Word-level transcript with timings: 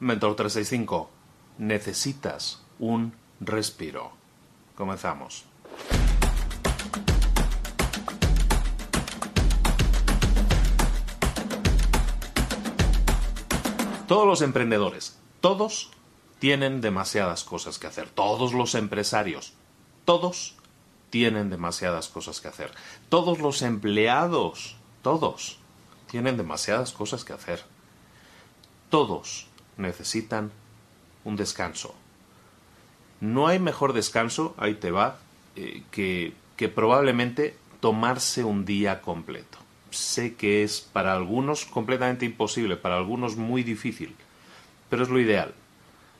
Mentor 0.00 0.34
365, 0.34 1.10
necesitas 1.58 2.62
un 2.78 3.12
respiro. 3.38 4.12
Comenzamos. 4.74 5.44
Todos 14.08 14.26
los 14.26 14.40
emprendedores, 14.40 15.18
todos 15.42 15.90
tienen 16.38 16.80
demasiadas 16.80 17.44
cosas 17.44 17.78
que 17.78 17.86
hacer. 17.86 18.08
Todos 18.08 18.54
los 18.54 18.74
empresarios, 18.74 19.52
todos 20.06 20.56
tienen 21.10 21.50
demasiadas 21.50 22.08
cosas 22.08 22.40
que 22.40 22.48
hacer. 22.48 22.72
Todos 23.10 23.38
los 23.38 23.60
empleados, 23.60 24.76
todos 25.02 25.58
tienen 26.10 26.38
demasiadas 26.38 26.92
cosas 26.92 27.22
que 27.22 27.34
hacer. 27.34 27.62
Todos 28.88 29.49
necesitan 29.80 30.50
un 31.24 31.36
descanso. 31.36 31.94
No 33.20 33.48
hay 33.48 33.58
mejor 33.58 33.92
descanso, 33.92 34.54
ahí 34.56 34.74
te 34.74 34.90
va, 34.90 35.18
eh, 35.56 35.82
que, 35.90 36.32
que 36.56 36.68
probablemente 36.68 37.56
tomarse 37.80 38.44
un 38.44 38.64
día 38.64 39.00
completo. 39.00 39.58
Sé 39.90 40.34
que 40.34 40.62
es 40.62 40.80
para 40.80 41.14
algunos 41.14 41.64
completamente 41.64 42.24
imposible, 42.24 42.76
para 42.76 42.96
algunos 42.96 43.36
muy 43.36 43.62
difícil, 43.62 44.14
pero 44.88 45.02
es 45.02 45.08
lo 45.08 45.18
ideal. 45.18 45.54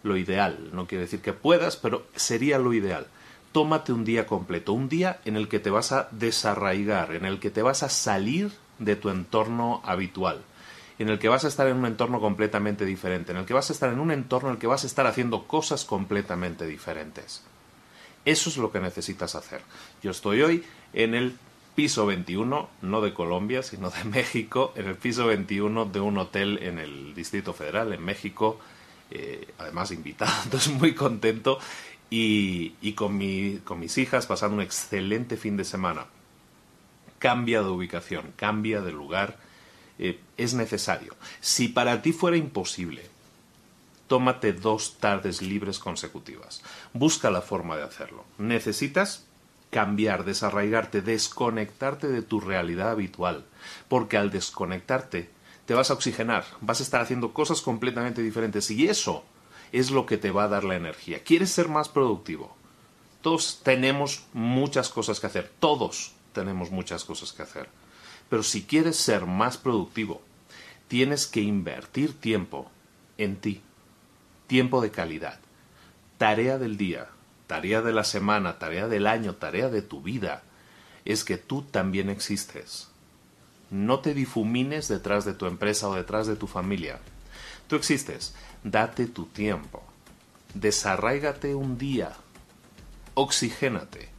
Lo 0.03 0.17
ideal, 0.17 0.71
no 0.73 0.87
quiere 0.87 1.05
decir 1.05 1.21
que 1.21 1.35
puedas, 1.35 1.77
pero 1.77 2.07
sería 2.17 2.59
lo 2.59 2.73
ideal. 2.73 3.07
Tómate 3.53 3.93
un 3.93 4.05
día 4.05 4.27
completo, 4.27 4.73
un 4.73 4.89
día 4.89 5.21
en 5.25 5.37
el 5.37 5.49
que 5.49 5.61
te 5.61 5.71
vas 5.71 5.93
a 5.93 6.09
desarraigar, 6.11 7.15
en 7.15 7.27
el 7.27 7.39
que 7.39 7.51
te 7.51 7.63
vas 7.63 7.83
a 7.83 7.91
salir 7.91 8.51
de 8.79 8.97
tu 8.97 9.11
entorno 9.11 9.83
habitual, 9.85 10.41
en 11.03 11.09
el 11.09 11.19
que 11.19 11.31
vas 11.31 11.47
a 11.47 11.49
estar 11.49 11.67
en 11.67 11.79
un 11.79 11.87
entorno 11.87 12.21
completamente 12.21 12.85
diferente, 12.85 13.33
en 13.33 13.39
el 13.39 13.47
que 13.47 13.55
vas 13.55 13.71
a 13.71 13.73
estar 13.73 13.91
en 13.91 14.01
un 14.01 14.11
entorno 14.11 14.51
en 14.51 14.57
el 14.57 14.61
que 14.61 14.67
vas 14.67 14.85
a 14.85 14.87
estar 14.87 15.07
haciendo 15.07 15.47
cosas 15.47 15.87
completamente 15.87 16.67
diferentes. 16.67 17.43
Eso 18.27 18.51
es 18.51 18.59
lo 18.59 18.71
que 18.71 18.81
necesitas 18.81 19.35
hacer. 19.35 19.63
Yo 20.03 20.11
estoy 20.11 20.43
hoy 20.43 20.63
en 20.93 21.15
el 21.15 21.39
piso 21.75 22.05
21, 22.05 22.69
no 22.83 23.01
de 23.01 23.15
Colombia, 23.15 23.63
sino 23.63 23.89
de 23.89 24.05
México, 24.13 24.75
en 24.77 24.89
el 24.89 24.97
piso 24.97 25.27
21 25.27 25.87
de 25.87 26.01
un 26.01 26.19
hotel 26.19 26.59
en 26.63 26.79
el 26.79 27.15
Distrito 27.15 27.55
Federal, 27.55 27.95
en 27.95 28.05
México, 28.05 28.61
eh, 29.11 29.49
además 29.57 29.93
invitado, 29.93 30.35
entonces 30.45 30.71
muy 30.71 30.95
contento, 30.95 31.59
y, 32.11 32.93
con, 32.93 33.19
con 33.65 33.81
mis 33.81 33.97
hijas 33.97 34.27
pasando 34.27 34.57
un 34.57 34.63
excelente 34.63 35.39
fin 35.39 35.57
de 35.57 35.65
semana 35.65 36.07
cambia 37.19 37.63
de 37.63 37.69
ubicación, 37.69 38.33
cambia 38.37 38.83
de 38.83 38.93
lugar, 38.93 39.39
eh, 40.01 40.19
es 40.39 40.55
necesario. 40.55 41.15
Si 41.41 41.69
para 41.69 42.01
ti 42.01 42.13
fuera 42.13 42.39
imposible, 42.39 43.03
tómate 44.09 44.55
dos 44.55 44.97
tardes 44.99 45.43
libres 45.43 45.79
consecutivas. 45.79 46.63
Busca 46.95 47.31
la 47.31 47.43
forma 47.43 47.77
de 47.77 47.83
hacerlo. 47.83 48.25
Necesitas 48.39 49.27
cambiar, 49.69 50.25
desarraigarte, 50.25 51.03
desconectarte 51.03 52.09
de 52.09 52.23
tu 52.23 52.41
realidad 52.41 52.91
habitual, 52.91 53.45
porque 53.89 54.17
al 54.17 54.31
desconectarte 54.31 55.29
te 55.67 55.75
vas 55.75 55.91
a 55.91 55.95
oxigenar, 55.95 56.45
vas 56.63 56.81
a 56.81 56.83
estar 56.83 57.03
haciendo 57.03 57.35
cosas 57.35 57.61
completamente 57.61 58.23
diferentes 58.23 58.71
y 58.71 58.89
eso 58.89 59.23
es 59.71 59.91
lo 59.91 60.07
que 60.07 60.17
te 60.17 60.31
va 60.31 60.45
a 60.45 60.49
dar 60.49 60.65
la 60.65 60.77
energía. 60.77 61.23
¿Quieres 61.23 61.51
ser 61.51 61.69
más 61.69 61.91
productivo? 61.91 62.57
Todos 63.21 63.61
tenemos 63.63 64.25
muchas 64.33 64.89
cosas 64.89 65.21
que 65.21 65.27
hacer, 65.27 65.53
todos 65.61 66.15
tenemos 66.33 66.71
muchas 66.71 67.05
cosas 67.05 67.33
que 67.33 67.43
hacer. 67.43 67.69
Pero 68.31 68.45
si 68.45 68.63
quieres 68.63 68.97
ser 68.97 69.27
más 69.27 69.59
productivo, 69.59 70.23
tienes 70.89 71.27
que 71.27 71.43
invertir 71.43 72.19
tiempo 72.19 72.71
en 73.19 73.37
ti. 73.37 73.61
Tiempo 74.47 74.81
de 74.81 74.91
calidad. 74.91 75.41
Tarea 76.17 76.57
del 76.57 76.77
día, 76.77 77.09
tarea 77.49 77.83
de 77.83 77.93
la 77.93 78.05
semana, 78.05 78.59
tarea 78.59 78.87
del 78.87 79.07
año, 79.07 79.35
tarea 79.35 79.69
de 79.69 79.83
tu 79.83 80.01
vida, 80.01 80.43
es 81.05 81.25
que 81.25 81.39
tú 81.39 81.63
también 81.63 82.09
existes. 82.09 82.89
No 83.71 83.99
te 83.99 84.15
difumines 84.15 84.87
detrás 84.87 85.25
de 85.25 85.35
tu 85.35 85.47
empresa 85.47 85.89
o 85.89 85.95
detrás 85.95 86.27
de 86.29 86.37
tu 86.37 86.47
familia. 86.47 87.01
Tú 87.67 87.77
existes. 87.77 88.35
Date 88.63 89.07
tu 89.07 89.27
tiempo. 89.27 89.83
Desarráigate 90.55 91.55
un 91.55 91.79
día. 91.79 92.13
Oxigénate 93.15 94.10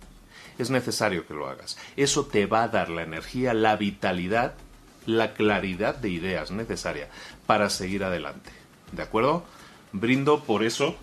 es 0.58 0.70
necesario 0.70 1.26
que 1.26 1.34
lo 1.34 1.48
hagas. 1.48 1.78
Eso 1.96 2.26
te 2.26 2.46
va 2.46 2.64
a 2.64 2.68
dar 2.68 2.90
la 2.90 3.04
energía, 3.04 3.54
la 3.54 3.76
vitalidad, 3.76 4.54
la 5.06 5.34
claridad 5.34 5.96
de 5.96 6.10
ideas 6.10 6.52
necesaria 6.52 7.10
para 7.48 7.70
seguir 7.70 8.04
adelante. 8.04 8.52
¿De 8.92 9.04
acuerdo? 9.04 9.44
Brindo 9.94 10.44
por 10.44 10.64
eso, 10.64 10.96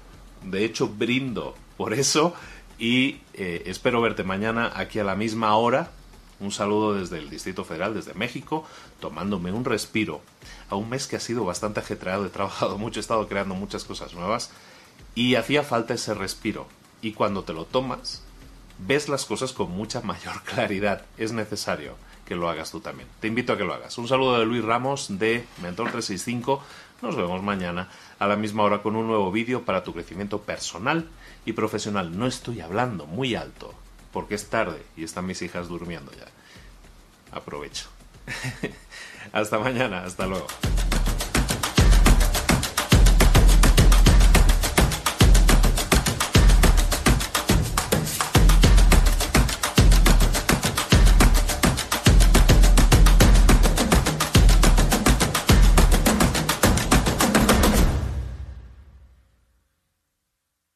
de 0.44 0.64
hecho 0.64 0.88
brindo 0.88 1.54
por 1.76 1.94
eso 1.94 2.34
y 2.78 3.20
eh, 3.34 3.64
espero 3.66 4.00
verte 4.00 4.24
mañana 4.24 4.72
aquí 4.74 4.98
a 4.98 5.04
la 5.04 5.16
misma 5.16 5.56
hora. 5.56 5.90
Un 6.40 6.52
saludo 6.52 6.94
desde 6.94 7.18
el 7.18 7.30
Distrito 7.30 7.64
Federal, 7.64 7.94
desde 7.94 8.14
México, 8.14 8.64
tomándome 9.00 9.50
un 9.50 9.64
respiro 9.64 10.20
a 10.70 10.76
un 10.76 10.88
mes 10.88 11.08
que 11.08 11.16
ha 11.16 11.20
sido 11.20 11.44
bastante 11.44 11.80
ajetreado, 11.80 12.26
he 12.26 12.30
trabajado 12.30 12.78
mucho, 12.78 13.00
he 13.00 13.02
estado 13.02 13.26
creando 13.26 13.54
muchas 13.54 13.84
cosas 13.84 14.14
nuevas 14.14 14.50
y 15.14 15.34
hacía 15.34 15.64
falta 15.64 15.94
ese 15.94 16.14
respiro. 16.14 16.66
Y 17.02 17.12
cuando 17.12 17.42
te 17.42 17.52
lo 17.52 17.64
tomas, 17.64 18.22
ves 18.78 19.08
las 19.08 19.24
cosas 19.24 19.52
con 19.52 19.70
mucha 19.70 20.00
mayor 20.00 20.42
claridad. 20.44 21.02
Es 21.16 21.32
necesario 21.32 21.96
que 22.24 22.36
lo 22.36 22.48
hagas 22.48 22.70
tú 22.70 22.80
también. 22.80 23.08
Te 23.20 23.28
invito 23.28 23.52
a 23.52 23.56
que 23.56 23.64
lo 23.64 23.74
hagas. 23.74 23.96
Un 23.98 24.08
saludo 24.08 24.38
de 24.38 24.44
Luis 24.44 24.64
Ramos 24.64 25.18
de 25.18 25.46
Mentor 25.62 25.90
365. 25.90 26.62
Nos 27.00 27.16
vemos 27.16 27.42
mañana 27.42 27.88
a 28.18 28.26
la 28.26 28.36
misma 28.36 28.64
hora 28.64 28.82
con 28.82 28.96
un 28.96 29.06
nuevo 29.06 29.30
vídeo 29.30 29.64
para 29.64 29.84
tu 29.84 29.94
crecimiento 29.94 30.42
personal 30.42 31.08
y 31.46 31.52
profesional. 31.52 32.18
No 32.18 32.26
estoy 32.26 32.60
hablando 32.60 33.06
muy 33.06 33.34
alto 33.34 33.72
porque 34.12 34.34
es 34.34 34.48
tarde 34.50 34.82
y 34.96 35.04
están 35.04 35.26
mis 35.26 35.40
hijas 35.42 35.68
durmiendo 35.68 36.12
ya. 36.12 36.26
Aprovecho. 37.36 37.88
hasta 39.32 39.58
mañana, 39.58 40.04
hasta 40.04 40.26
luego. 40.26 40.46